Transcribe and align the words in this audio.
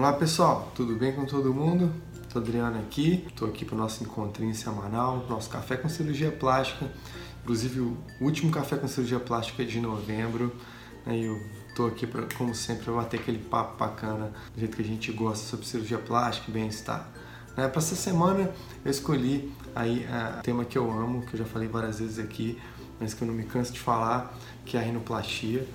Olá 0.00 0.14
pessoal, 0.14 0.72
tudo 0.74 0.94
bem 0.96 1.12
com 1.12 1.26
todo 1.26 1.52
mundo? 1.52 1.92
Estou 2.22 2.40
Adriano 2.40 2.78
aqui, 2.78 3.22
estou 3.28 3.46
aqui 3.46 3.66
para 3.66 3.74
o 3.74 3.78
nosso 3.78 4.02
encontrinho 4.02 4.54
semanal, 4.54 5.26
nosso 5.28 5.50
café 5.50 5.76
com 5.76 5.90
cirurgia 5.90 6.32
plástica. 6.32 6.90
Inclusive 7.42 7.80
o 7.80 7.98
último 8.18 8.50
café 8.50 8.76
com 8.76 8.88
cirurgia 8.88 9.20
plástica 9.20 9.62
é 9.62 9.66
de 9.66 9.78
novembro. 9.78 10.56
Né, 11.04 11.18
e 11.18 11.24
eu 11.26 11.38
estou 11.68 11.86
aqui, 11.86 12.06
pra, 12.06 12.22
como 12.38 12.54
sempre, 12.54 12.84
para 12.84 12.94
bater 12.94 13.20
aquele 13.20 13.40
papo 13.40 13.76
bacana, 13.76 14.32
do 14.54 14.60
jeito 14.60 14.74
que 14.74 14.82
a 14.82 14.86
gente 14.86 15.12
gosta 15.12 15.46
sobre 15.46 15.66
cirurgia 15.66 15.98
plástica 15.98 16.50
e 16.50 16.54
bem-estar. 16.54 17.06
Né, 17.54 17.68
para 17.68 17.78
essa 17.78 17.94
semana 17.94 18.50
eu 18.82 18.90
escolhi 18.90 19.52
aí 19.74 20.06
o 20.06 20.38
uh, 20.38 20.42
tema 20.42 20.64
que 20.64 20.78
eu 20.78 20.90
amo, 20.90 21.26
que 21.26 21.34
eu 21.34 21.38
já 21.40 21.44
falei 21.44 21.68
várias 21.68 22.00
vezes 22.00 22.18
aqui, 22.18 22.58
mas 22.98 23.12
que 23.12 23.20
eu 23.20 23.28
não 23.28 23.34
me 23.34 23.44
canso 23.44 23.70
de 23.70 23.78
falar, 23.80 24.34
que 24.64 24.78
é 24.78 24.80
a 24.80 24.82
rinoplastia. 24.82 25.68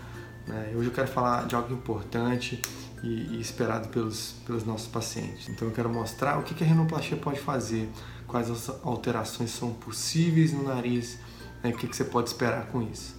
Né? 0.47 0.73
Hoje 0.75 0.87
eu 0.87 0.93
quero 0.93 1.07
falar 1.07 1.45
de 1.45 1.53
algo 1.53 1.71
importante 1.71 2.59
e, 3.05 3.35
e, 3.35 3.39
esperado 3.39 3.87
pelos, 3.89 4.33
pelos 4.45 4.65
nossos 4.65 4.87
pacientes. 4.87 5.47
Então 5.47 5.67
eu 5.67 5.73
quero 5.73 5.89
mostrar 5.89 6.39
o 6.39 6.43
que, 6.43 6.55
que 6.55 6.63
a 6.63 6.67
rinoplastia 6.67 7.15
pode 7.15 7.39
fazer, 7.39 7.87
quais 8.27 8.49
as 8.49 8.67
alterações 8.83 9.51
são 9.51 9.71
possíveis 9.73 10.51
no 10.51 10.63
nariz, 10.63 11.19
né? 11.63 11.69
o 11.69 11.77
que, 11.77 11.87
que 11.87 11.95
você 11.95 12.03
pode 12.03 12.29
esperar 12.29 12.65
com 12.67 12.81
isso. 12.81 13.15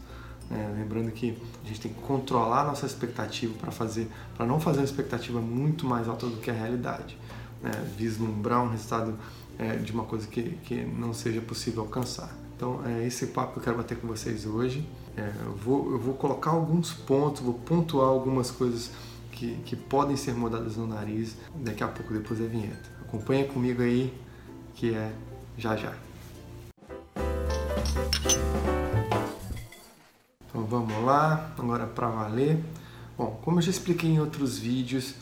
É, 0.50 0.72
lembrando 0.76 1.10
que 1.10 1.36
a 1.64 1.68
gente 1.68 1.80
tem 1.80 1.92
que 1.92 2.00
controlar 2.00 2.62
a 2.62 2.64
nossa 2.66 2.86
expectativa 2.86 3.54
para 3.58 3.70
fazer, 3.70 4.08
para 4.36 4.44
não 4.44 4.60
fazer 4.60 4.78
uma 4.78 4.84
expectativa 4.84 5.40
muito 5.40 5.86
mais 5.86 6.08
alta 6.08 6.26
do 6.26 6.36
que 6.36 6.50
a 6.50 6.54
realidade, 6.54 7.16
né? 7.62 7.70
vislumbrar 7.96 8.62
um 8.62 8.68
resultado 8.68 9.16
é, 9.58 9.76
de 9.76 9.92
uma 9.92 10.04
coisa 10.04 10.26
que, 10.26 10.42
que 10.64 10.84
não 10.84 11.14
seja 11.14 11.40
possível 11.40 11.82
alcançar. 11.82 12.32
Então 12.56 12.80
é 12.86 13.06
esse 13.06 13.28
papo 13.28 13.54
que 13.54 13.58
eu 13.58 13.62
quero 13.62 13.76
bater 13.76 13.98
com 13.98 14.08
vocês 14.08 14.46
hoje. 14.46 14.88
É, 15.16 15.30
eu, 15.44 15.54
vou, 15.54 15.92
eu 15.92 15.98
vou 15.98 16.14
colocar 16.14 16.50
alguns 16.50 16.92
pontos, 16.92 17.42
vou 17.42 17.54
pontuar 17.54 18.08
algumas 18.08 18.50
coisas 18.50 18.90
que, 19.36 19.54
que 19.66 19.76
podem 19.76 20.16
ser 20.16 20.34
mudadas 20.34 20.76
no 20.76 20.86
nariz 20.86 21.36
daqui 21.56 21.84
a 21.84 21.88
pouco 21.88 22.12
depois 22.12 22.40
da 22.40 22.46
vinheta. 22.46 22.90
Acompanha 23.02 23.44
comigo 23.44 23.82
aí 23.82 24.12
que 24.74 24.94
é 24.94 25.12
já 25.56 25.76
já. 25.76 25.92
Então 30.48 30.64
vamos 30.64 31.04
lá, 31.04 31.52
agora 31.58 31.86
para 31.86 32.08
valer. 32.08 32.58
Bom, 33.16 33.38
como 33.42 33.58
eu 33.58 33.62
já 33.62 33.70
expliquei 33.70 34.10
em 34.10 34.20
outros 34.20 34.58
vídeos 34.58 35.14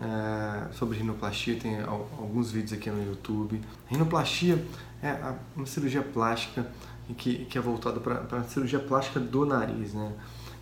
é, 0.00 0.72
sobre 0.72 0.98
rinoplastia, 0.98 1.56
tem 1.56 1.80
alguns 1.80 2.50
vídeos 2.50 2.72
aqui 2.72 2.90
no 2.90 3.04
YouTube. 3.04 3.60
Rinoplastia 3.86 4.64
é 5.02 5.16
uma 5.56 5.66
cirurgia 5.66 6.02
plástica 6.02 6.66
que, 7.16 7.44
que 7.46 7.56
é 7.56 7.60
voltada 7.60 8.00
para 8.00 8.38
a 8.38 8.44
cirurgia 8.44 8.78
plástica 8.78 9.20
do 9.20 9.46
nariz, 9.46 9.94
né? 9.94 10.12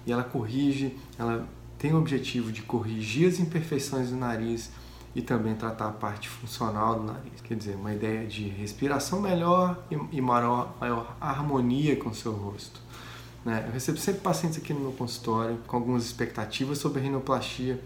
E 0.06 0.12
ela 0.12 0.24
corrige, 0.24 0.96
ela 1.18 1.46
tem 1.78 1.92
o 1.92 1.98
objetivo 1.98 2.50
de 2.50 2.62
corrigir 2.62 3.28
as 3.28 3.38
imperfeições 3.38 4.10
do 4.10 4.16
nariz 4.16 4.70
e 5.14 5.22
também 5.22 5.54
tratar 5.54 5.88
a 5.88 5.92
parte 5.92 6.28
funcional 6.28 6.98
do 6.98 7.04
nariz. 7.04 7.40
Quer 7.42 7.56
dizer, 7.56 7.76
uma 7.76 7.92
ideia 7.92 8.26
de 8.26 8.48
respiração 8.48 9.20
melhor 9.20 9.82
e 10.12 10.20
maior, 10.20 10.74
maior 10.80 11.16
harmonia 11.20 11.96
com 11.96 12.10
o 12.10 12.14
seu 12.14 12.32
rosto. 12.32 12.80
Né? 13.44 13.64
Eu 13.66 13.72
recebo 13.72 13.98
sempre 13.98 14.20
pacientes 14.20 14.58
aqui 14.58 14.74
no 14.74 14.80
meu 14.80 14.92
consultório 14.92 15.58
com 15.66 15.76
algumas 15.76 16.04
expectativas 16.04 16.78
sobre 16.78 17.00
a 17.00 17.02
rinoplastia 17.02 17.80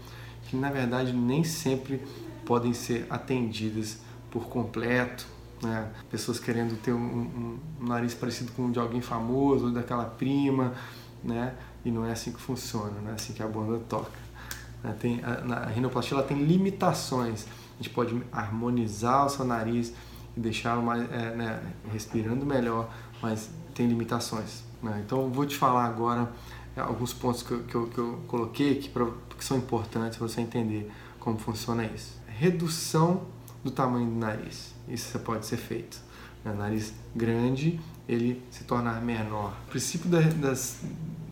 que 0.49 0.57
na 0.57 0.69
verdade 0.69 1.13
nem 1.13 1.43
sempre 1.43 2.01
podem 2.45 2.73
ser 2.73 3.05
atendidas 3.09 3.99
por 4.29 4.47
completo 4.47 5.25
né? 5.63 5.89
Pessoas 6.09 6.39
querendo 6.39 6.77
ter 6.81 6.93
um, 6.93 6.97
um, 6.97 7.59
um, 7.81 7.87
nariz 7.87 8.13
parecido 8.13 8.51
com 8.51 8.65
o 8.65 8.71
de 8.71 8.79
alguém 8.79 9.01
famoso, 9.01 9.67
ou 9.67 9.71
daquela 9.71 10.05
prima, 10.05 10.73
né? 11.23 11.55
E 11.85 11.91
não 11.91 12.05
é 12.05 12.11
assim 12.11 12.31
que 12.31 12.39
funciona, 12.39 12.93
não 13.01 13.11
é 13.11 13.13
assim 13.13 13.33
que 13.33 13.43
a 13.43 13.47
banda 13.47 13.79
toca. 13.89 14.11
Né? 14.83 14.95
Tem, 14.99 15.21
a, 15.23 15.55
a 15.57 15.65
rinoplastia 15.67 16.17
ela 16.17 16.25
tem 16.25 16.43
limitações. 16.43 17.45
A 17.79 17.83
gente 17.83 17.89
pode 17.93 18.21
harmonizar 18.31 19.25
o 19.25 19.29
seu 19.29 19.45
nariz 19.45 19.93
e 20.35 20.39
deixá-lo 20.39 20.83
mais 20.83 21.01
é, 21.11 21.35
né, 21.35 21.61
respirando 21.91 22.45
melhor, 22.45 22.89
mas 23.21 23.49
tem 23.73 23.87
limitações. 23.87 24.63
Né? 24.81 25.03
Então 25.05 25.29
vou 25.29 25.45
te 25.45 25.55
falar 25.55 25.85
agora 25.85 26.31
é, 26.75 26.81
alguns 26.81 27.13
pontos 27.13 27.43
que 27.43 27.51
eu, 27.51 27.63
que 27.63 27.75
eu, 27.75 27.87
que 27.87 27.97
eu 27.97 28.23
coloquei 28.27 28.77
aqui 28.77 28.89
pra, 28.89 29.07
que 29.37 29.43
são 29.43 29.57
importantes 29.57 30.17
para 30.17 30.27
você 30.27 30.41
entender 30.41 30.91
como 31.19 31.37
funciona 31.37 31.85
isso. 31.85 32.19
Redução 32.27 33.25
do 33.63 33.71
tamanho 33.71 34.07
do 34.07 34.15
nariz. 34.17 34.73
Isso 34.87 35.17
pode 35.19 35.45
ser 35.45 35.57
feito. 35.57 36.01
Né? 36.43 36.53
nariz 36.53 36.93
grande, 37.15 37.79
ele 38.07 38.43
se 38.51 38.63
tornar 38.65 39.01
menor. 39.01 39.53
O 39.67 39.69
princípio 39.69 40.09
das, 40.09 40.81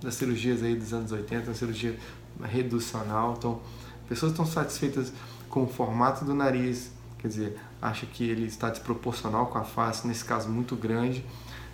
das 0.01 0.15
cirurgias 0.15 0.63
aí 0.63 0.75
dos 0.75 0.93
anos 0.93 1.11
80, 1.11 1.51
a 1.51 1.53
cirurgia 1.53 1.97
reducional, 2.43 3.35
então 3.37 3.61
pessoas 4.07 4.31
estão 4.31 4.45
satisfeitas 4.45 5.13
com 5.49 5.63
o 5.63 5.67
formato 5.67 6.25
do 6.25 6.33
nariz, 6.33 6.91
quer 7.19 7.27
dizer, 7.27 7.59
acha 7.81 8.05
que 8.05 8.23
ele 8.23 8.45
está 8.45 8.69
desproporcional 8.69 9.47
com 9.47 9.57
a 9.57 9.63
face, 9.63 10.07
nesse 10.07 10.25
caso 10.25 10.49
muito 10.49 10.75
grande, 10.75 11.23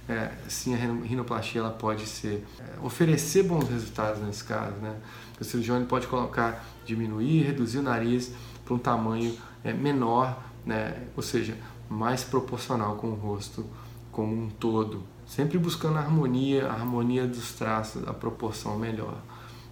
é, 0.10 0.32
sim, 0.48 0.74
a 0.74 0.78
rinoplastia 0.78 1.62
ela 1.62 1.70
pode 1.70 2.06
ser 2.06 2.46
é, 2.60 2.86
oferecer 2.86 3.44
bons 3.44 3.68
resultados 3.70 4.22
nesse 4.22 4.44
caso, 4.44 4.76
né? 4.78 4.96
O 5.40 5.44
cirurgião 5.44 5.84
pode 5.86 6.08
colocar, 6.08 6.66
diminuir, 6.86 7.44
reduzir 7.44 7.80
o 7.80 7.82
nariz 7.82 8.32
para 8.64 8.74
um 8.74 8.80
tamanho 8.80 9.38
é, 9.64 9.74
menor 9.74 10.48
né? 10.68 11.08
ou 11.16 11.24
seja, 11.24 11.58
mais 11.90 12.24
proporcional 12.24 12.98
com 12.98 13.08
o 13.08 13.16
rosto 13.16 13.66
como 14.12 14.36
um 14.36 14.50
todo, 14.50 15.04
sempre 15.28 15.58
buscando 15.58 15.98
a 15.98 16.02
harmonia, 16.02 16.68
a 16.68 16.74
harmonia 16.74 17.28
dos 17.28 17.54
traços, 17.54 18.08
a 18.08 18.14
proporção 18.14 18.78
melhor. 18.78 19.18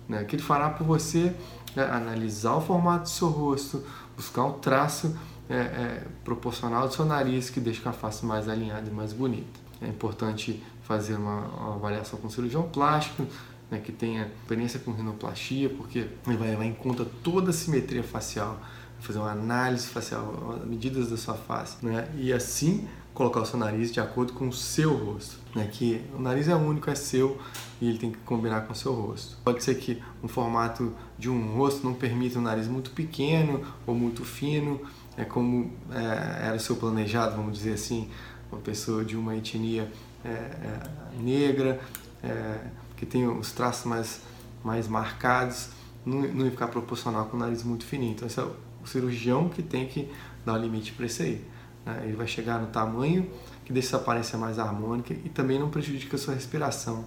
Né? 0.07 0.23
Que 0.23 0.35
ele 0.35 0.43
fará 0.43 0.69
por 0.69 0.85
você 0.85 1.33
é 1.75 1.81
analisar 1.81 2.55
o 2.55 2.61
formato 2.61 3.03
do 3.03 3.09
seu 3.09 3.27
rosto, 3.27 3.83
buscar 4.15 4.45
um 4.45 4.53
traço 4.53 5.17
é, 5.49 5.55
é, 5.55 6.07
proporcional 6.23 6.87
do 6.87 6.93
seu 6.93 7.05
nariz 7.05 7.49
que 7.49 7.59
deixa 7.59 7.89
a 7.89 7.93
face 7.93 8.25
mais 8.25 8.47
alinhada 8.47 8.89
e 8.89 8.93
mais 8.93 9.11
bonita. 9.11 9.59
É 9.81 9.87
importante 9.87 10.63
fazer 10.83 11.15
uma, 11.15 11.41
uma 11.47 11.75
avaliação 11.75 12.17
com 12.19 12.29
cirurgião 12.29 12.63
plástico, 12.63 13.25
né, 13.69 13.79
que 13.79 13.91
tenha 13.91 14.31
experiência 14.41 14.79
com 14.79 14.91
rinoplastia, 14.91 15.69
porque 15.69 16.07
ele 16.27 16.37
vai 16.37 16.49
levar 16.49 16.65
em 16.65 16.73
conta 16.73 17.05
toda 17.23 17.49
a 17.49 17.53
simetria 17.53 18.03
facial 18.03 18.57
fazer 18.99 19.19
uma 19.19 19.31
análise 19.31 19.87
facial, 19.87 20.59
medidas 20.65 21.09
da 21.09 21.17
sua 21.17 21.35
face, 21.35 21.85
né? 21.85 22.09
E 22.15 22.33
assim 22.33 22.87
colocar 23.15 23.39
o 23.39 23.45
seu 23.45 23.57
nariz 23.57 23.91
de 23.91 23.99
acordo 23.99 24.33
com 24.33 24.49
o 24.49 24.53
seu 24.53 24.93
rosto, 24.93 25.37
né? 25.55 25.67
Que 25.71 26.03
o 26.13 26.21
nariz 26.21 26.49
é 26.49 26.55
único, 26.55 26.89
é 26.89 26.95
seu 26.95 27.39
e 27.81 27.87
ele 27.87 27.97
tem 27.97 28.11
que 28.11 28.17
combinar 28.19 28.67
com 28.67 28.73
o 28.73 28.75
seu 28.75 28.93
rosto. 28.93 29.37
Pode 29.43 29.63
ser 29.63 29.75
que 29.75 30.03
um 30.21 30.27
formato 30.27 30.93
de 31.17 31.29
um 31.29 31.55
rosto 31.55 31.83
não 31.83 31.93
permita 31.93 32.37
um 32.37 32.41
nariz 32.41 32.67
muito 32.67 32.91
pequeno 32.91 33.65
ou 33.87 33.95
muito 33.95 34.23
fino, 34.25 34.81
é 35.17 35.23
como 35.23 35.71
é, 35.91 36.47
era 36.47 36.55
o 36.57 36.59
seu 36.59 36.75
planejado, 36.75 37.37
vamos 37.37 37.57
dizer 37.57 37.73
assim, 37.73 38.09
uma 38.51 38.59
pessoa 38.59 39.03
de 39.03 39.15
uma 39.15 39.35
etnia 39.35 39.89
é, 40.23 40.29
é, 40.29 40.89
negra, 41.17 41.79
é, 42.21 42.59
que 42.97 43.05
tem 43.05 43.25
os 43.25 43.53
traços 43.53 43.85
mais, 43.85 44.21
mais 44.61 44.89
marcados, 44.89 45.69
não, 46.05 46.21
não 46.21 46.51
ficar 46.51 46.67
proporcional 46.67 47.25
com 47.27 47.37
o 47.37 47.39
nariz 47.39 47.63
muito 47.63 47.85
fininho. 47.85 48.11
Então, 48.11 48.27
esse 48.27 48.39
é 48.41 48.43
o 48.43 48.85
cirurgião 48.85 49.47
que 49.47 49.63
tem 49.63 49.87
que 49.87 50.11
dar 50.45 50.55
o 50.55 50.57
limite 50.57 50.91
para 50.91 51.05
isso 51.05 51.21
aí. 51.21 51.54
Né? 51.85 52.01
Ele 52.05 52.15
vai 52.15 52.27
chegar 52.27 52.59
no 52.59 52.67
tamanho 52.67 53.29
que 53.63 53.71
deixa 53.71 53.89
essa 53.89 53.97
aparência 53.97 54.37
mais 54.37 54.59
harmônica 54.59 55.13
e 55.13 55.29
também 55.29 55.59
não 55.59 55.69
prejudica 55.69 56.15
a 56.15 56.19
sua 56.19 56.33
respiração 56.33 57.05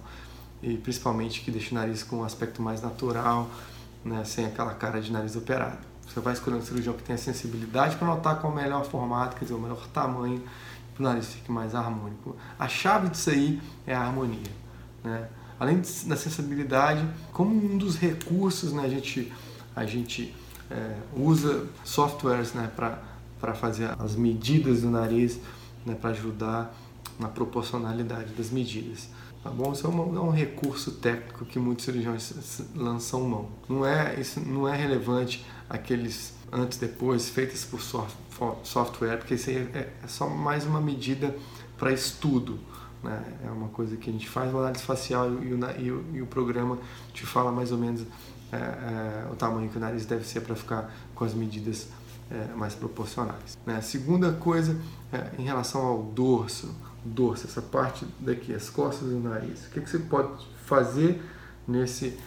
e 0.61 0.77
principalmente 0.77 1.41
que 1.41 1.51
deixa 1.51 1.71
o 1.71 1.73
nariz 1.75 2.03
com 2.03 2.17
um 2.17 2.23
aspecto 2.23 2.61
mais 2.61 2.81
natural, 2.81 3.49
né? 4.03 4.23
sem 4.23 4.45
aquela 4.45 4.73
cara 4.73 5.01
de 5.01 5.11
nariz 5.11 5.35
operado. 5.35 5.77
Você 6.07 6.19
vai 6.19 6.33
escolher 6.33 6.57
um 6.57 6.61
cirurgião 6.61 6.93
que 6.95 7.03
tenha 7.03 7.17
sensibilidade 7.17 7.95
para 7.95 8.07
notar 8.07 8.39
qual 8.39 8.51
é 8.51 8.55
o 8.55 8.59
melhor 8.59 8.85
formato, 8.85 9.35
quer 9.35 9.45
dizer, 9.45 9.53
o 9.55 9.59
melhor 9.59 9.87
tamanho, 9.87 10.41
para 10.95 11.01
o 11.01 11.03
nariz 11.03 11.27
fique 11.27 11.51
mais 11.51 11.75
harmônico. 11.75 12.35
A 12.57 12.67
chave 12.67 13.09
disso 13.09 13.29
aí 13.29 13.61
é 13.85 13.95
a 13.95 14.01
harmonia. 14.01 14.51
Né? 15.03 15.29
Além 15.59 15.81
da 16.05 16.15
sensibilidade, 16.15 17.07
como 17.31 17.53
um 17.53 17.77
dos 17.77 17.97
recursos, 17.97 18.73
né, 18.73 18.83
a 18.85 18.89
gente, 18.89 19.31
a 19.75 19.85
gente 19.85 20.33
é, 20.71 20.95
usa 21.15 21.67
softwares 21.83 22.53
né, 22.53 22.71
para 22.75 22.97
fazer 23.53 23.95
as 23.99 24.15
medidas 24.15 24.81
do 24.81 24.89
nariz, 24.89 25.39
né, 25.85 25.95
para 25.95 26.11
ajudar 26.11 26.75
na 27.19 27.27
proporcionalidade 27.27 28.33
das 28.33 28.49
medidas. 28.49 29.09
Tá 29.43 29.49
bom? 29.49 29.71
Isso 29.71 29.87
é, 29.87 29.89
uma, 29.89 30.03
é, 30.03 30.21
um 30.21 30.31
recurso 30.31 30.91
técnico 30.91 31.45
que 31.45 31.57
muitos 31.57 31.85
cirurgiões 31.85 32.61
lançam 32.75 33.21
mão. 33.23 33.49
Não 33.69 33.85
é, 33.85 34.19
isso 34.19 34.39
não 34.41 34.67
é 34.67 34.75
relevante 34.75 35.45
aqueles 35.69 36.33
antes 36.51 36.77
depois 36.77 37.29
feitos 37.29 37.63
por 37.63 37.81
software, 38.63 39.17
porque 39.17 39.35
isso 39.35 39.49
é, 39.49 39.91
é 40.03 40.07
só 40.07 40.27
mais 40.27 40.65
uma 40.65 40.81
medida 40.81 41.35
para 41.77 41.93
estudo. 41.93 42.59
Né? 43.01 43.23
É 43.45 43.49
uma 43.49 43.69
coisa 43.69 43.95
que 43.95 44.09
a 44.09 44.13
gente 44.13 44.27
faz 44.27 44.51
uma 44.51 44.59
análise 44.59 44.83
facial 44.83 45.31
e 45.31 45.53
o, 45.53 45.59
e 45.79 45.91
o, 45.91 46.05
e 46.15 46.21
o 46.21 46.27
programa 46.27 46.77
te 47.13 47.25
fala 47.25 47.49
mais 47.49 47.71
ou 47.71 47.77
menos 47.77 48.05
é, 48.51 48.57
é, 48.57 49.27
o 49.31 49.35
tamanho 49.35 49.69
que 49.69 49.77
o 49.77 49.79
nariz 49.79 50.05
deve 50.05 50.25
ser 50.25 50.41
para 50.41 50.55
ficar 50.55 50.93
com 51.15 51.23
as 51.23 51.33
medidas 51.33 51.87
é, 52.31 52.53
mais 52.55 52.75
proporcionais. 52.75 53.57
Né? 53.65 53.77
A 53.77 53.81
segunda 53.81 54.31
coisa, 54.33 54.79
é, 55.11 55.31
em 55.37 55.43
relação 55.43 55.81
ao 55.81 56.03
dorso, 56.03 56.73
dorso, 57.03 57.47
essa 57.47 57.61
parte 57.61 58.05
daqui, 58.19 58.53
as 58.53 58.69
costas 58.69 59.09
do 59.09 59.19
nariz, 59.19 59.65
o 59.65 59.69
que, 59.71 59.81
que 59.81 59.89
você 59.89 59.99
pode 59.99 60.45
fazer 60.65 61.21
nesse, 61.67 62.17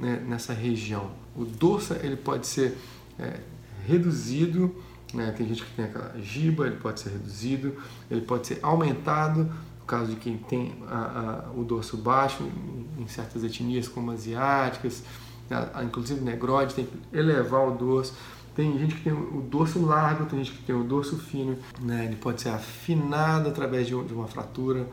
né, 0.00 0.22
nessa 0.26 0.52
região? 0.52 1.10
O 1.34 1.44
dorso 1.44 1.94
ele 1.94 2.16
pode 2.16 2.46
ser 2.46 2.76
é, 3.18 3.40
reduzido, 3.86 4.74
né? 5.14 5.32
tem 5.36 5.46
gente 5.46 5.64
que 5.64 5.70
tem 5.76 5.84
aquela 5.84 6.18
giba, 6.20 6.66
ele 6.66 6.76
pode 6.76 7.00
ser 7.00 7.10
reduzido, 7.10 7.76
ele 8.10 8.22
pode 8.22 8.46
ser 8.46 8.58
aumentado, 8.62 9.44
no 9.44 9.86
caso 9.86 10.10
de 10.10 10.16
quem 10.16 10.36
tem 10.36 10.82
a, 10.88 11.44
a, 11.46 11.50
o 11.52 11.62
dorso 11.62 11.96
baixo, 11.96 12.42
em, 12.42 13.02
em, 13.02 13.06
certas 13.06 13.44
etnias 13.44 13.86
como 13.86 14.10
asiáticas, 14.10 15.04
a, 15.50 15.84
inclusive 15.84 16.20
negroide, 16.20 16.74
tem 16.74 16.86
que 16.86 16.98
elevar 17.16 17.68
o 17.68 17.72
dorso. 17.72 18.14
Tem 18.56 18.78
gente 18.78 18.94
que 18.94 19.02
tem 19.02 19.12
o 19.12 19.42
dorso 19.42 19.84
largo, 19.84 20.24
tem 20.24 20.42
gente 20.42 20.56
que 20.56 20.62
tem 20.64 20.74
o 20.74 20.82
dorso 20.82 21.18
fino, 21.18 21.58
né? 21.78 22.06
ele 22.06 22.16
pode 22.16 22.40
ser 22.40 22.48
afinado 22.48 23.50
através 23.50 23.86
de, 23.86 23.94
uma 23.94 24.26
fratura 24.26 24.88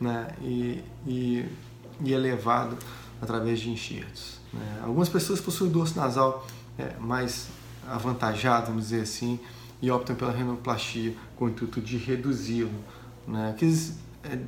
né? 0.00 0.34
e, 0.42 0.82
e, 1.06 1.46
e 2.04 2.12
elevado 2.12 2.76
através 3.22 3.60
de 3.60 3.70
enxertos. 3.70 4.40
Né? 4.52 4.80
Algumas 4.82 5.08
pessoas 5.08 5.40
possuem 5.40 5.70
dorso 5.70 5.96
nasal 5.96 6.44
é, 6.76 6.96
mais 6.98 7.46
avantajado, 7.86 8.66
vamos 8.66 8.88
dizer 8.88 9.02
assim, 9.02 9.38
e 9.80 9.90
optam 9.92 10.16
pela 10.16 10.32
renoplastia 10.32 11.14
com 11.36 11.44
o 11.44 11.48
intuito 11.48 11.80
de 11.80 11.96
reduzi-lo. 11.96 12.70
Né? 13.28 13.54
Quis 13.56 13.96
é, 14.24 14.38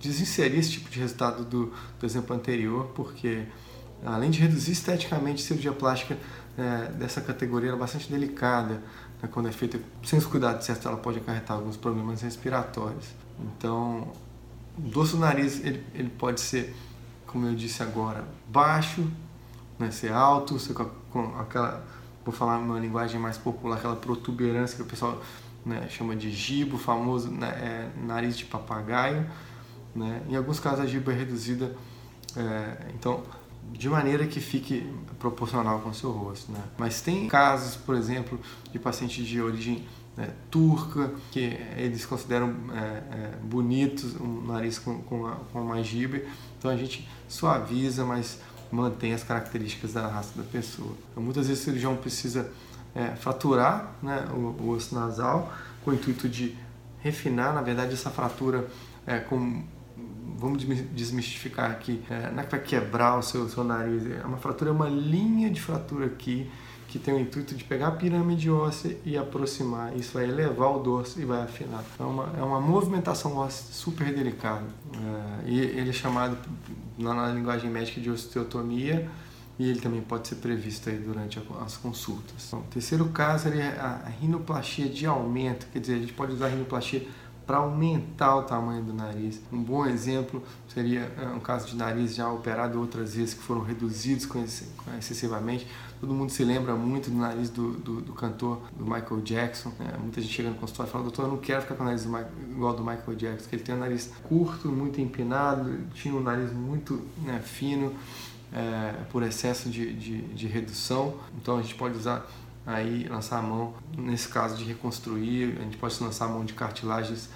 desinserir 0.00 0.60
esse 0.60 0.70
tipo 0.70 0.88
de 0.88 0.98
resultado 0.98 1.44
do, 1.44 1.74
do 2.00 2.06
exemplo 2.06 2.34
anterior, 2.34 2.86
porque 2.94 3.44
além 4.04 4.30
de 4.30 4.40
reduzir 4.40 4.72
esteticamente, 4.72 5.42
a 5.42 5.46
cirurgia 5.46 5.72
plástica 5.72 6.16
é, 6.56 6.92
dessa 6.92 7.20
categoria 7.20 7.72
é 7.72 7.76
bastante 7.76 8.10
delicada. 8.10 8.82
Né? 9.22 9.28
Quando 9.30 9.48
é 9.48 9.52
feita 9.52 9.78
sem 10.04 10.18
os 10.18 10.26
cuidados 10.26 10.64
certos, 10.64 10.86
ela 10.86 10.96
pode 10.96 11.18
acarretar 11.18 11.56
alguns 11.56 11.76
problemas 11.76 12.22
respiratórios. 12.22 13.06
Então, 13.40 14.12
o 14.78 14.82
dorso 14.82 15.16
do 15.16 15.20
nariz 15.20 15.64
ele, 15.64 15.84
ele 15.94 16.10
pode 16.10 16.40
ser, 16.40 16.74
como 17.26 17.46
eu 17.46 17.54
disse 17.54 17.82
agora, 17.82 18.24
baixo, 18.48 19.06
né? 19.78 19.90
ser 19.90 20.12
alto, 20.12 20.58
ser 20.58 20.74
com, 20.74 20.88
com 21.10 21.38
aquela 21.38 21.84
vou 22.24 22.32
falar 22.32 22.58
numa 22.58 22.80
linguagem 22.80 23.20
mais 23.20 23.36
popular, 23.36 23.76
aquela 23.76 23.96
protuberância 23.96 24.76
que 24.76 24.82
o 24.82 24.86
pessoal 24.86 25.20
né, 25.64 25.86
chama 25.90 26.16
de 26.16 26.30
gibo, 26.30 26.78
famoso 26.78 27.30
né, 27.30 27.48
é, 27.48 27.90
nariz 28.02 28.36
de 28.36 28.46
papagaio. 28.46 29.26
Né? 29.94 30.22
Em 30.28 30.36
alguns 30.36 30.58
casos 30.58 30.80
a 30.80 30.86
giba 30.86 31.12
é 31.12 31.16
reduzida, 31.16 31.76
é, 32.36 32.88
então 32.94 33.22
de 33.72 33.88
maneira 33.88 34.26
que 34.26 34.40
fique 34.40 34.86
proporcional 35.18 35.80
com 35.80 35.90
o 35.90 35.94
seu 35.94 36.10
rosto. 36.10 36.52
Né? 36.52 36.60
Mas 36.78 37.00
tem 37.00 37.26
casos, 37.28 37.76
por 37.76 37.94
exemplo, 37.94 38.38
de 38.72 38.78
pacientes 38.78 39.26
de 39.26 39.40
origem 39.40 39.84
né, 40.16 40.30
turca, 40.50 41.12
que 41.32 41.58
eles 41.76 42.06
consideram 42.06 42.54
é, 42.72 42.78
é, 42.78 43.36
bonitos, 43.42 44.14
um 44.20 44.46
nariz 44.46 44.78
com, 44.78 45.02
com, 45.02 45.28
com 45.52 45.62
uma 45.62 45.82
giba, 45.82 46.20
então 46.58 46.70
a 46.70 46.76
gente 46.76 47.08
suaviza, 47.28 48.04
mas 48.04 48.38
mantém 48.70 49.12
as 49.12 49.22
características 49.22 49.92
da 49.92 50.06
raça 50.06 50.36
da 50.36 50.44
pessoa. 50.44 50.94
Então, 51.10 51.22
muitas 51.22 51.48
vezes 51.48 51.62
o 51.62 51.64
cirurgião 51.64 51.96
precisa 51.96 52.50
é, 52.94 53.16
fraturar 53.16 53.92
né, 54.02 54.26
o, 54.32 54.62
o, 54.62 54.70
osso 54.70 54.94
nasal 54.94 55.52
com 55.84 55.90
o 55.90 55.94
intuito 55.94 56.28
de 56.28 56.56
refinar, 57.00 57.52
na 57.52 57.60
verdade, 57.60 57.92
essa 57.92 58.10
fratura 58.10 58.68
é, 59.06 59.18
com 59.18 59.62
vamos 60.38 60.64
desmistificar 60.92 61.70
aqui, 61.70 62.02
é, 62.10 62.30
não 62.30 62.42
é 62.42 62.46
vai 62.46 62.60
quebrar 62.60 63.18
o 63.18 63.22
seu, 63.22 63.48
seu 63.48 63.64
nariz, 63.64 64.04
é 64.06 64.24
uma 64.24 64.38
fratura, 64.38 64.70
é 64.70 64.72
uma 64.72 64.88
linha 64.88 65.50
de 65.50 65.60
fratura 65.60 66.06
aqui 66.06 66.50
que 66.94 66.98
tem 67.00 67.12
o 67.12 67.18
intuito 67.18 67.56
de 67.56 67.64
pegar 67.64 67.88
a 67.88 67.90
pirâmide 67.90 68.48
óssea 68.48 68.96
e 69.04 69.18
aproximar. 69.18 69.96
Isso 69.96 70.14
vai 70.14 70.28
elevar 70.28 70.76
o 70.76 70.78
dorso 70.78 71.20
e 71.20 71.24
vai 71.24 71.42
afinar. 71.42 71.82
É 71.98 72.02
uma, 72.04 72.32
é 72.38 72.42
uma 72.42 72.60
movimentação 72.60 73.36
óssea 73.36 73.66
super 73.72 74.14
delicada. 74.14 74.64
É, 74.92 75.50
e 75.50 75.58
ele 75.58 75.90
é 75.90 75.92
chamado 75.92 76.38
na, 76.96 77.12
na, 77.12 77.32
linguagem 77.32 77.68
médica 77.68 78.00
de 78.00 78.08
osteotomia 78.08 79.10
e 79.58 79.68
ele 79.68 79.80
também 79.80 80.02
pode 80.02 80.28
ser 80.28 80.36
previsto 80.36 80.88
aí 80.88 80.96
durante 80.96 81.42
as 81.66 81.76
consultas. 81.76 82.46
Então, 82.46 82.60
o 82.60 82.64
terceiro 82.64 83.06
caso 83.06 83.48
é 83.48 83.76
a 83.76 84.08
rinoplastia 84.20 84.88
de 84.88 85.04
aumento, 85.04 85.66
quer 85.72 85.80
dizer, 85.80 85.94
a 85.94 85.98
gente 85.98 86.12
pode 86.12 86.32
usar 86.32 86.46
a 86.46 86.50
rinoplastia 86.50 87.02
para 87.46 87.58
aumentar 87.58 88.36
o 88.36 88.42
tamanho 88.42 88.82
do 88.82 88.92
nariz. 88.92 89.40
Um 89.52 89.62
bom 89.62 89.86
exemplo 89.86 90.42
seria 90.68 91.12
é, 91.18 91.26
um 91.26 91.40
caso 91.40 91.66
de 91.66 91.76
nariz 91.76 92.14
já 92.14 92.30
operado 92.30 92.80
outras 92.80 93.14
vezes 93.14 93.34
que 93.34 93.42
foram 93.42 93.62
reduzidos 93.62 94.28
excessivamente. 94.98 95.66
Todo 96.00 96.12
mundo 96.12 96.30
se 96.30 96.44
lembra 96.44 96.74
muito 96.74 97.10
do 97.10 97.16
nariz 97.16 97.50
do, 97.50 97.72
do, 97.72 98.00
do 98.00 98.12
cantor 98.12 98.60
do 98.76 98.84
Michael 98.84 99.20
Jackson. 99.22 99.72
Né? 99.78 99.94
Muita 100.00 100.20
gente 100.20 100.32
chega 100.32 100.50
no 100.50 100.56
consultório 100.56 100.88
e 100.88 100.92
fala: 100.92 101.04
Doutor, 101.04 101.22
eu 101.24 101.28
não 101.28 101.38
quero 101.38 101.62
ficar 101.62 101.74
com 101.74 101.82
o 101.82 101.86
nariz 101.86 102.04
do, 102.04 102.18
igual 102.50 102.70
ao 102.70 102.76
do 102.76 102.84
Michael 102.84 103.16
Jackson, 103.16 103.42
porque 103.42 103.56
ele 103.56 103.62
tem 103.62 103.74
um 103.74 103.78
nariz 103.78 104.12
curto, 104.24 104.68
muito 104.68 105.00
empinado, 105.00 105.78
tinha 105.94 106.14
um 106.14 106.22
nariz 106.22 106.52
muito 106.52 107.00
né, 107.22 107.40
fino. 107.40 107.92
É, 108.56 108.94
por 109.10 109.24
excesso 109.24 109.68
de, 109.68 109.92
de, 109.94 110.22
de 110.28 110.46
redução, 110.46 111.16
então 111.36 111.58
a 111.58 111.62
gente 111.62 111.74
pode 111.74 111.98
usar 111.98 112.24
aí 112.66 113.06
lançar 113.08 113.38
a 113.38 113.42
mão, 113.42 113.74
nesse 113.96 114.28
caso 114.28 114.56
de 114.56 114.64
reconstruir, 114.64 115.56
a 115.58 115.62
gente 115.62 115.76
pode 115.76 116.02
lançar 116.02 116.26
a 116.26 116.28
mão 116.28 116.44
de 116.44 116.54
cartilagens 116.54 117.28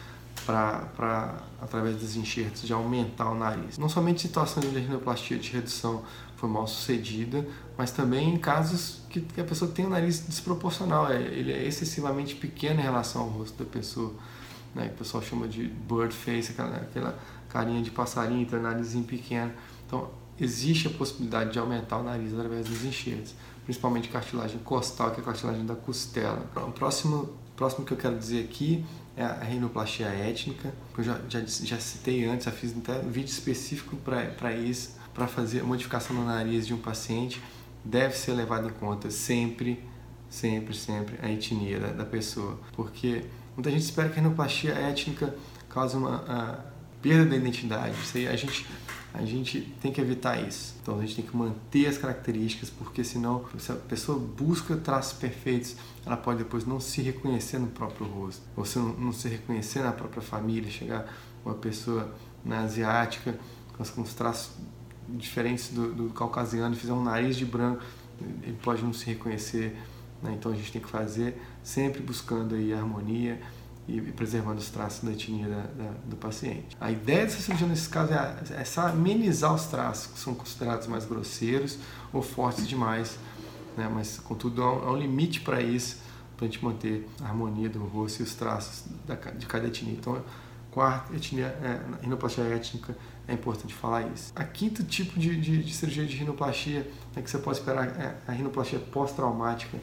para, 0.47 1.43
através 1.61 1.97
dos 1.97 2.17
enxertos, 2.17 2.63
de 2.63 2.73
aumentar 2.73 3.31
o 3.31 3.35
nariz. 3.35 3.77
Não 3.77 3.89
somente 3.89 4.23
situações 4.23 4.71
de 4.71 4.79
rinoplastia 4.79 5.39
de 5.39 5.51
redução 5.51 6.03
foi 6.37 6.49
mal 6.49 6.67
sucedida, 6.67 7.47
mas 7.77 7.91
também 7.91 8.35
em 8.35 8.39
casos 8.39 9.03
que, 9.11 9.21
que 9.21 9.41
a 9.41 9.45
pessoa 9.45 9.71
tem 9.71 9.85
o 9.85 9.91
nariz 9.91 10.25
desproporcional, 10.27 11.11
é, 11.11 11.21
ele 11.21 11.53
é 11.53 11.67
excessivamente 11.67 12.37
pequeno 12.37 12.81
em 12.81 12.83
relação 12.83 13.23
ao 13.23 13.29
rosto 13.29 13.63
da 13.63 13.69
pessoa, 13.69 14.15
né, 14.75 14.87
que 14.89 14.95
o 14.95 14.99
pessoal 14.99 15.23
chama 15.23 15.49
de 15.49 15.67
bird 15.67 16.15
face, 16.15 16.53
aquela, 16.53 16.77
aquela 16.77 17.19
carinha 17.49 17.83
de 17.83 17.91
passarinho, 17.91 18.43
então 18.43 18.61
narizinho 18.63 19.05
pequeno. 19.05 19.53
Então, 19.87 20.11
existe 20.41 20.87
a 20.87 20.91
possibilidade 20.91 21.53
de 21.53 21.59
aumentar 21.59 21.99
o 21.99 22.05
nariz 22.05 22.33
através 22.33 22.67
dos 22.67 22.85
enxertos 22.85 23.35
principalmente 23.69 24.09
cartilagem 24.09 24.59
costal, 24.61 25.11
que 25.11 25.21
é 25.21 25.23
a 25.23 25.27
cartilagem 25.27 25.67
da 25.67 25.75
costela. 25.75 26.43
O 26.57 26.73
próximo, 26.73 27.37
próximo 27.55 27.85
que 27.85 27.93
eu 27.93 27.99
quero 27.99 28.17
dizer 28.17 28.43
aqui 28.43 28.83
é 29.15 29.23
a 29.23 29.45
rinoplastia 29.45 30.07
étnica, 30.07 30.73
que 30.95 31.01
eu 31.03 31.05
já, 31.05 31.21
já, 31.29 31.41
já 31.45 31.79
citei 31.79 32.25
antes, 32.25 32.47
já 32.47 32.51
fiz 32.51 32.75
até 32.75 32.99
um 32.99 33.11
vídeo 33.11 33.29
específico 33.29 33.95
para 33.97 34.55
isso, 34.55 34.97
para 35.13 35.27
fazer 35.27 35.61
a 35.61 35.65
modificação 35.65 36.17
no 36.17 36.25
nariz 36.25 36.67
de 36.67 36.73
um 36.73 36.79
paciente, 36.79 37.43
deve 37.85 38.17
ser 38.17 38.33
levado 38.33 38.69
em 38.69 38.73
conta 38.73 39.11
sempre, 39.11 39.85
sempre, 40.31 40.75
sempre 40.75 41.19
a 41.21 41.31
etnia 41.31 41.79
da, 41.79 41.89
da 41.89 42.05
pessoa, 42.07 42.59
porque 42.73 43.27
muita 43.55 43.71
gente 43.71 43.83
espera 43.83 44.09
que 44.09 44.19
a 44.19 44.23
rinoplastia 44.23 44.73
étnica 44.73 45.37
cause 45.69 45.95
uma 45.95 46.65
perda 47.03 47.27
da 47.27 47.37
identidade. 47.37 47.95
Isso 48.03 48.17
aí 48.17 48.29
a 48.29 48.35
gente 48.35 48.67
a 49.19 49.25
gente 49.25 49.61
tem 49.83 49.93
que 49.93 50.01
evitar 50.01 50.41
isso. 50.41 50.77
Então 50.81 50.97
a 50.97 51.01
gente 51.01 51.17
tem 51.17 51.25
que 51.25 51.37
manter 51.37 51.87
as 51.87 51.99
características, 51.99 52.71
porque 52.71 53.03
senão, 53.03 53.45
se 53.59 53.73
a 53.73 53.75
pessoa 53.75 54.17
busca 54.17 54.77
traços 54.77 55.19
perfeitos, 55.19 55.75
ela 56.07 56.17
pode 56.17 56.39
depois 56.39 56.65
não 56.65 56.79
se 56.79 57.03
reconhecer 57.03 57.59
no 57.59 57.67
próprio 57.67 58.07
rosto, 58.07 58.43
ou 58.57 58.65
se 58.65 58.79
não, 58.79 58.93
não 58.95 59.13
se 59.13 59.29
reconhecer 59.29 59.81
na 59.81 59.91
própria 59.91 60.23
família, 60.23 60.71
chegar 60.71 61.13
uma 61.45 61.55
pessoa 61.55 62.15
na 62.45 62.61
asiática 62.61 63.37
com 63.95 64.03
os 64.03 64.15
traços 64.15 64.53
diferentes 65.09 65.71
do, 65.73 65.93
do 65.93 66.11
caucasiano, 66.11 66.77
fizer 66.77 66.93
um 66.93 67.03
nariz 67.03 67.37
de 67.37 67.45
branco, 67.45 67.83
ele 68.21 68.57
pode 68.63 68.83
não 68.85 68.93
se 68.93 69.05
reconhecer. 69.07 69.77
Né? 70.23 70.37
Então 70.39 70.53
a 70.53 70.55
gente 70.55 70.71
tem 70.71 70.81
que 70.81 70.89
fazer 70.89 71.41
sempre 71.63 72.01
buscando 72.01 72.55
aí 72.55 72.73
harmonia 72.73 73.41
e 73.89 74.01
preservando 74.13 74.59
os 74.59 74.69
traços 74.69 75.03
da 75.03 75.13
etnia 75.13 75.49
da, 75.49 75.63
da, 75.63 75.91
do 76.05 76.17
paciente. 76.17 76.77
A 76.79 76.93
ideia 76.93 77.25
dessa 77.25 77.41
cirurgia 77.41 77.67
nesse 77.67 77.89
caso 77.89 78.13
é, 78.13 78.61
é 78.61 78.65
só 78.65 78.89
amenizar 78.89 79.55
os 79.55 79.65
traços 79.65 80.13
que 80.13 80.19
são 80.19 80.35
considerados 80.35 80.87
mais 80.87 81.07
grosseiros 81.07 81.79
ou 82.13 82.21
fortes 82.21 82.69
demais, 82.69 83.19
né? 83.77 83.91
mas 83.93 84.19
contudo 84.19 84.63
há 84.63 84.73
um, 84.73 84.89
há 84.89 84.93
um 84.93 84.97
limite 84.97 85.41
para 85.41 85.63
isso, 85.63 86.03
para 86.37 86.47
a 86.47 86.51
gente 86.51 86.63
manter 86.63 87.09
a 87.23 87.29
harmonia 87.29 87.71
do 87.71 87.83
rosto 87.85 88.21
e 88.21 88.23
os 88.25 88.35
traços 88.35 88.85
da, 89.07 89.15
de 89.15 89.47
cada 89.47 89.67
etnia. 89.67 89.95
Então, 89.95 90.23
quarta 90.71 91.17
etnia, 91.17 91.47
é, 91.47 91.81
rinoplastia 92.03 92.45
étnica, 92.45 92.95
é 93.27 93.33
importante 93.33 93.73
falar 93.73 94.07
isso. 94.09 94.33
A 94.37 94.45
quinto 94.45 94.85
tipo 94.85 95.19
de, 95.19 95.41
de, 95.41 95.63
de 95.63 95.75
cirurgia 95.75 96.05
de 96.05 96.15
rinoplastia 96.15 96.87
é 97.17 97.23
que 97.23 97.31
você 97.31 97.39
pode 97.39 97.59
esperar 97.59 97.87
é 97.87 98.17
a 98.27 98.33
rinoplastia 98.33 98.79
pós-traumática, 98.79 99.79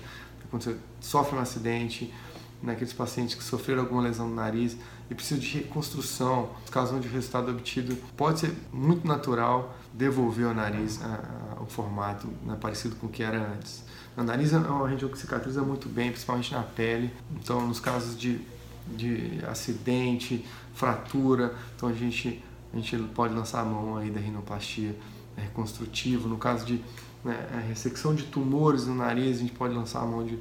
quando 0.50 0.63
você 0.63 0.77
sofre 1.01 1.35
um 1.35 1.41
acidente, 1.41 2.13
naqueles 2.62 2.93
pacientes 2.93 3.35
que 3.35 3.43
sofreram 3.43 3.81
alguma 3.81 4.01
lesão 4.01 4.27
no 4.27 4.35
nariz 4.35 4.77
e 5.09 5.15
precisam 5.15 5.39
de 5.39 5.47
reconstrução, 5.57 6.50
caso 6.71 6.95
onde 6.95 7.07
o 7.07 7.12
resultado 7.12 7.51
obtido 7.51 7.95
pode 8.17 8.39
ser 8.39 8.53
muito 8.74 9.07
natural, 9.07 9.75
devolver 9.93 10.47
ao 10.47 10.53
nariz 10.53 11.01
a, 11.01 11.57
a, 11.57 11.62
o 11.62 11.65
formato 11.65 12.27
né, 12.43 12.57
parecido 12.59 12.95
com 12.95 13.07
o 13.07 13.09
que 13.09 13.24
era 13.24 13.38
antes. 13.53 13.83
O 14.17 14.24
nariz 14.24 14.53
é 14.53 14.57
uma 14.57 14.88
região 14.88 15.09
que 15.09 15.17
cicatriza 15.17 15.62
muito 15.62 15.89
bem, 15.89 16.09
principalmente 16.09 16.53
na 16.53 16.63
pele, 16.63 17.12
então 17.35 17.67
nos 17.67 17.79
casos 17.79 18.17
de, 18.17 18.39
de 18.88 19.39
acidente, 19.45 20.45
fratura, 20.74 21.53
então 21.75 21.89
a 21.89 21.93
gente, 21.93 22.43
a 22.74 22.77
gente 22.77 22.97
pode 23.13 23.33
lançar 23.33 23.62
a 23.62 23.65
mão 23.65 23.97
aí 23.97 24.09
da 24.09 24.19
rinoplastia 24.19 24.95
reconstrutiva, 25.38 26.27
no 26.27 26.38
caso 26.38 26.65
de 26.65 26.81
né, 27.24 27.65
ressecção 27.67 28.15
de 28.15 28.24
tumores 28.24 28.85
no 28.85 28.95
nariz, 28.95 29.38
a 29.38 29.39
gente 29.41 29.53
pode 29.53 29.74
lançar 29.74 30.01
a 30.01 30.05
mão 30.05 30.24
de 30.24 30.39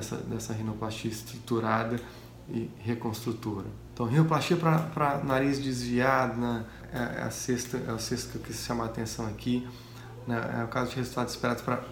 dessa, 0.00 0.52
rinoplastia 0.52 1.10
estruturada 1.10 2.00
e 2.48 2.70
reconstrutora. 2.78 3.66
Então, 3.92 4.06
rinoplastia 4.06 4.56
para 4.56 5.20
nariz 5.24 5.58
desviado 5.58 6.40
né, 6.40 6.64
é, 6.92 7.22
a 7.22 7.30
sexta, 7.30 7.78
é 7.78 7.92
o 7.92 7.98
sexto 7.98 8.30
que 8.30 8.36
eu 8.36 8.42
quis 8.42 8.64
chamar 8.64 8.84
a 8.84 8.86
atenção 8.86 9.26
aqui. 9.26 9.66
Né, 10.26 10.58
é 10.60 10.64
o 10.64 10.68
caso 10.68 10.90
de 10.90 10.96
resultados 10.96 11.34
esperados 11.34 11.62
para 11.62 11.82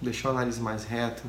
deixar 0.00 0.30
o 0.30 0.34
nariz 0.34 0.58
mais 0.58 0.84
reto, 0.84 1.22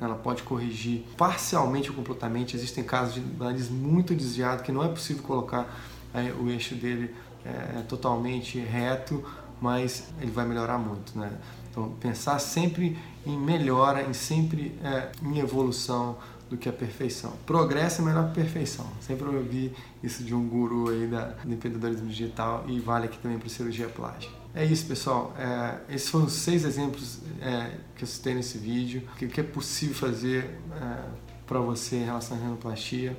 ela 0.00 0.14
pode 0.14 0.42
corrigir 0.42 1.04
parcialmente 1.16 1.90
ou 1.90 1.96
completamente. 1.96 2.56
Existem 2.56 2.84
casos 2.84 3.14
de 3.14 3.20
nariz 3.20 3.68
muito 3.68 4.14
desviado 4.14 4.62
que 4.62 4.72
não 4.72 4.82
é 4.82 4.88
possível 4.88 5.22
colocar 5.22 5.74
é, 6.12 6.32
o 6.32 6.50
eixo 6.50 6.74
dele 6.74 7.14
é, 7.44 7.82
totalmente 7.88 8.58
reto, 8.58 9.24
mas 9.60 10.08
ele 10.20 10.30
vai 10.30 10.44
melhorar 10.44 10.78
muito, 10.78 11.16
né? 11.18 11.30
Então 11.72 11.90
pensar 11.98 12.38
sempre 12.38 12.96
em 13.26 13.36
melhora, 13.36 14.02
em 14.02 14.12
sempre 14.12 14.78
é, 14.84 15.10
em 15.24 15.38
evolução 15.38 16.18
do 16.50 16.56
que 16.58 16.68
a 16.68 16.72
perfeição. 16.72 17.32
Progresso 17.46 18.02
é 18.02 18.04
melhor 18.04 18.28
que 18.28 18.34
perfeição. 18.34 18.86
Sempre 19.00 19.26
ouvi 19.26 19.72
isso 20.02 20.22
de 20.22 20.34
um 20.34 20.46
guru 20.46 20.90
aí 20.90 21.06
da, 21.06 21.28
do 21.42 21.52
empreendedorismo 21.52 22.08
digital 22.08 22.64
e 22.68 22.78
vale 22.78 23.06
aqui 23.06 23.18
também 23.18 23.38
para 23.38 23.48
cirurgia 23.48 23.88
plástica. 23.88 24.34
É 24.54 24.62
isso, 24.62 24.84
pessoal. 24.84 25.34
É, 25.38 25.94
esses 25.94 26.10
foram 26.10 26.26
os 26.26 26.34
seis 26.34 26.64
exemplos 26.64 27.20
é, 27.40 27.70
que 27.96 28.04
eu 28.04 28.08
citei 28.08 28.34
nesse 28.34 28.58
vídeo. 28.58 29.02
O 29.14 29.16
que 29.16 29.40
é 29.40 29.42
possível 29.42 29.94
fazer 29.94 30.58
é, 30.78 31.04
para 31.46 31.58
você 31.58 31.96
em 31.96 32.04
relação 32.04 32.36
à 32.36 32.40
renoplastia. 32.40 33.16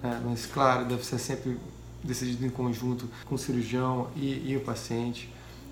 É, 0.00 0.20
mas, 0.24 0.46
claro, 0.46 0.84
deve 0.84 1.04
ser 1.04 1.18
sempre 1.18 1.58
decidido 2.04 2.46
em 2.46 2.50
conjunto 2.50 3.08
com 3.24 3.34
o 3.34 3.38
cirurgião 3.38 4.08
e, 4.14 4.52
e 4.52 4.56
o 4.56 4.60
paciente 4.60 5.28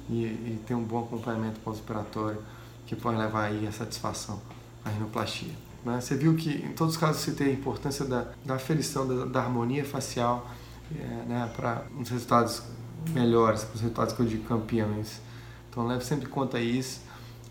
e, 0.09 0.25
e, 0.25 0.61
ter 0.67 0.75
um 0.75 0.83
bom 0.83 1.05
acompanhamento 1.05 1.61
pós-operatório 1.61 2.41
que 2.87 2.95
pode 2.95 3.19
levar 3.19 3.45
aí 3.45 3.67
a 3.67 3.73
satisfação 3.73 4.41
à 4.85 4.91
renoplastia. 4.91 5.53
Né? 5.85 6.01
Você 6.01 6.17
viu 6.17 6.35
que 6.37 6.51
em 6.51 6.73
todos 6.73 6.95
os 6.95 7.01
casos 7.01 7.23
citei 7.23 7.51
a 7.51 7.53
importância 7.53 8.05
da, 8.05 8.27
da 8.45 8.55
aferição, 8.55 9.07
da, 9.07 9.25
da 9.25 9.41
harmonia 9.41 9.85
facial 9.85 10.49
é, 10.95 11.05
né, 11.27 11.53
para 11.57 11.85
os 11.99 12.09
resultados 12.09 12.63
melhores, 13.11 13.65
para 13.65 13.75
os 13.75 13.81
resultados 13.81 14.15
que 14.15 14.21
eu 14.21 14.27
digo 14.27 14.45
campeões. 14.45 15.21
Então 15.69 15.87
leve 15.87 16.05
sempre 16.05 16.27
em 16.27 16.31
conta 16.31 16.61
isso, 16.61 17.01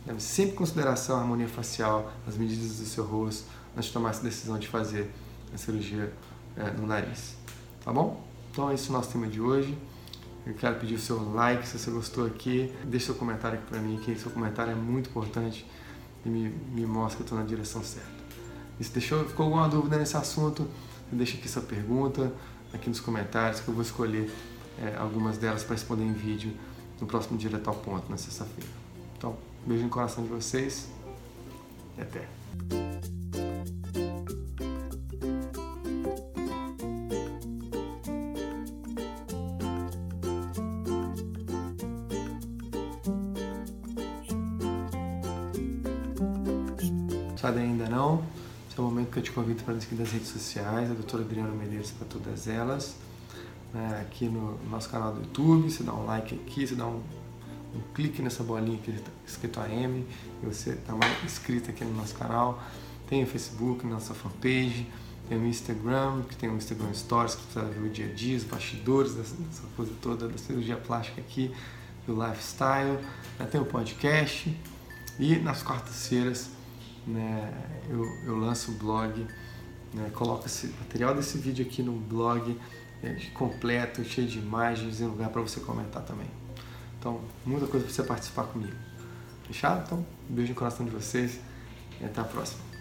leve 0.05 0.21
sempre 0.21 0.53
em 0.53 0.55
consideração 0.55 1.17
a 1.17 1.21
harmonia 1.21 1.47
facial, 1.47 2.11
as 2.27 2.37
medidas 2.37 2.79
do 2.79 2.85
seu 2.85 3.05
rosto, 3.05 3.45
antes 3.75 3.87
de 3.87 3.93
tomar 3.93 4.11
essa 4.11 4.23
decisão 4.23 4.57
de 4.57 4.67
fazer 4.67 5.11
a 5.53 5.57
cirurgia 5.57 6.11
é, 6.55 6.71
no 6.71 6.87
nariz. 6.87 7.35
Tá 7.83 7.91
bom? 7.91 8.21
Então 8.51 8.69
é 8.71 8.73
o 8.73 8.91
nosso 8.91 9.11
tema 9.11 9.27
de 9.27 9.41
hoje. 9.41 9.77
Eu 10.45 10.53
quero 10.53 10.79
pedir 10.79 10.95
o 10.95 10.99
seu 10.99 11.33
like 11.33 11.67
se 11.67 11.79
você 11.79 11.89
gostou 11.89 12.25
aqui. 12.25 12.73
Deixe 12.85 13.07
seu 13.07 13.15
comentário 13.15 13.57
aqui 13.57 13.67
para 13.67 13.79
mim, 13.79 13.97
que 13.97 14.15
seu 14.15 14.31
comentário 14.31 14.71
é 14.71 14.75
muito 14.75 15.09
importante 15.09 15.65
e 16.25 16.29
me, 16.29 16.49
me 16.49 16.85
mostra 16.85 17.17
que 17.17 17.21
eu 17.23 17.25
estou 17.25 17.37
na 17.37 17.45
direção 17.45 17.83
certa. 17.83 18.09
E 18.79 18.83
se 18.83 18.91
deixou, 18.91 19.23
ficou 19.25 19.45
alguma 19.45 19.67
dúvida 19.69 19.97
nesse 19.97 20.17
assunto, 20.17 20.67
deixa 21.11 21.37
aqui 21.37 21.47
sua 21.47 21.61
pergunta 21.61 22.31
aqui 22.75 22.89
nos 22.89 22.99
comentários 22.99 23.61
que 23.61 23.67
eu 23.67 23.73
vou 23.73 23.83
escolher 23.83 24.29
é, 24.79 24.95
algumas 24.97 25.37
delas 25.37 25.63
para 25.63 25.75
responder 25.75 26.03
em 26.03 26.13
vídeo 26.13 26.53
no 26.99 27.07
próximo 27.07 27.37
Direto 27.37 27.67
ao 27.69 27.75
Ponto, 27.75 28.09
na 28.09 28.17
sexta-feira. 28.17 28.69
Então, 29.17 29.35
beijo 29.65 29.83
no 29.83 29.89
coração 29.89 30.23
de 30.23 30.29
vocês 30.29 30.89
e 31.97 32.01
até. 32.01 32.94
Ainda 47.53 47.89
não? 47.89 48.23
Esse 48.69 48.79
é 48.79 48.81
o 48.81 48.85
momento 48.85 49.11
que 49.11 49.19
eu 49.19 49.23
te 49.23 49.31
convido 49.31 49.63
para 49.63 49.73
nos 49.73 49.83
seguir 49.83 50.01
nas 50.01 50.11
redes 50.11 50.29
sociais, 50.29 50.89
a 50.89 50.93
doutora 50.93 51.23
Adriana 51.23 51.51
Medeiros 51.51 51.91
para 51.91 52.07
todas 52.07 52.47
elas 52.47 52.95
né, 53.75 53.99
aqui 54.01 54.29
no 54.29 54.57
nosso 54.69 54.89
canal 54.89 55.13
do 55.13 55.21
YouTube, 55.21 55.69
você 55.69 55.83
dá 55.83 55.93
um 55.93 56.05
like 56.05 56.33
aqui, 56.33 56.65
você 56.65 56.75
dá 56.75 56.87
um, 56.87 57.03
um 57.75 57.81
clique 57.93 58.21
nessa 58.21 58.41
bolinha 58.41 58.77
aqui 58.77 58.95
escrito 59.27 59.59
AM 59.59 60.05
e 60.41 60.45
você 60.45 60.71
está 60.71 60.95
mais 60.95 61.23
inscrito 61.25 61.69
aqui 61.69 61.83
no 61.83 61.93
nosso 61.93 62.15
canal. 62.15 62.63
Tem 63.07 63.21
o 63.21 63.27
Facebook, 63.27 63.85
nossa 63.85 64.13
fanpage, 64.13 64.87
tem 65.27 65.37
o 65.37 65.45
Instagram, 65.45 66.23
que 66.23 66.37
tem 66.37 66.49
o 66.49 66.55
Instagram 66.55 66.93
Stories, 66.93 67.35
que 67.35 67.53
você 67.53 67.59
vai 67.59 67.71
ver 67.71 67.87
o 67.87 67.89
dia 67.89 68.05
a 68.05 68.13
dia, 68.13 68.37
os 68.37 68.45
bastidores 68.45 69.13
dessa, 69.13 69.35
dessa 69.35 69.63
coisa 69.75 69.91
toda 70.01 70.27
da 70.29 70.37
cirurgia 70.37 70.77
plástica 70.77 71.19
aqui, 71.19 71.53
do 72.07 72.13
lifestyle, 72.13 72.97
né, 73.37 73.45
tem 73.51 73.59
o 73.59 73.65
podcast 73.65 74.55
e 75.19 75.35
nas 75.35 75.61
quartas-feiras 75.61 76.49
né, 77.07 77.53
eu, 77.89 78.03
eu 78.25 78.37
lanço 78.37 78.71
o 78.71 78.75
blog, 78.75 79.25
né, 79.93 80.09
coloco 80.13 80.45
esse 80.45 80.67
material 80.79 81.15
desse 81.15 81.37
vídeo 81.37 81.65
aqui 81.65 81.81
no 81.81 81.93
blog 81.93 82.57
é, 83.03 83.15
completo, 83.33 84.03
cheio 84.03 84.27
de 84.27 84.39
imagens 84.39 84.99
e 84.99 85.03
lugar 85.03 85.29
para 85.29 85.41
você 85.41 85.59
comentar 85.59 86.03
também. 86.03 86.27
Então, 86.99 87.21
muita 87.45 87.67
coisa 87.67 87.85
para 87.85 87.93
você 87.93 88.03
participar 88.03 88.45
comigo. 88.45 88.75
Fechado? 89.45 89.83
Então, 89.85 90.05
beijo 90.27 90.53
no 90.53 90.55
coração 90.55 90.85
de 90.85 90.91
vocês 90.91 91.39
e 92.01 92.05
até 92.05 92.21
a 92.21 92.23
próxima. 92.23 92.74